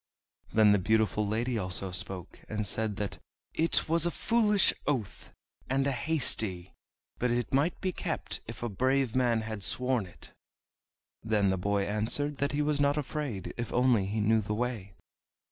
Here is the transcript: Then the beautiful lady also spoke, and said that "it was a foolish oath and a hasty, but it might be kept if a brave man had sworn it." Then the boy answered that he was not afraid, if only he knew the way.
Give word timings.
Then 0.51 0.71
the 0.71 0.79
beautiful 0.79 1.27
lady 1.27 1.59
also 1.59 1.91
spoke, 1.91 2.39
and 2.49 2.65
said 2.65 2.95
that 2.95 3.19
"it 3.53 3.87
was 3.87 4.07
a 4.07 4.09
foolish 4.09 4.73
oath 4.87 5.31
and 5.69 5.85
a 5.85 5.91
hasty, 5.91 6.73
but 7.19 7.29
it 7.29 7.53
might 7.53 7.79
be 7.81 7.91
kept 7.91 8.41
if 8.47 8.63
a 8.63 8.67
brave 8.67 9.15
man 9.15 9.41
had 9.41 9.61
sworn 9.61 10.07
it." 10.07 10.31
Then 11.23 11.51
the 11.51 11.55
boy 11.59 11.85
answered 11.85 12.37
that 12.37 12.53
he 12.53 12.63
was 12.63 12.81
not 12.81 12.97
afraid, 12.97 13.53
if 13.57 13.71
only 13.71 14.07
he 14.07 14.19
knew 14.19 14.41
the 14.41 14.55
way. 14.55 14.95